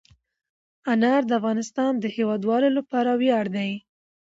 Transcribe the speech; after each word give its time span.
انار 0.93 1.21
د 1.27 1.31
افغانستان 1.39 1.91
د 1.99 2.05
هیوادوالو 2.15 2.69
لپاره 2.77 3.11
ویاړ 3.21 3.45
دی. 3.57 3.71